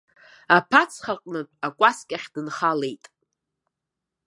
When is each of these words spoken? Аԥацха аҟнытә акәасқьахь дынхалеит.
Аԥацха 0.57 1.13
аҟнытә 1.17 1.55
акәасқьахь 1.67 2.27
дынхалеит. 2.33 3.03